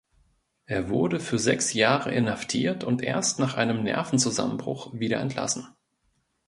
Er 0.65 0.89
wurde 0.89 1.19
für 1.19 1.37
sechs 1.37 1.73
Jahre 1.73 2.11
inhaftiert 2.11 2.83
und 2.83 3.03
erst 3.03 3.37
nach 3.37 3.53
einem 3.53 3.83
Nervenzusammenbruch 3.83 4.93
wieder 4.95 5.19
entlassen. 5.19 5.67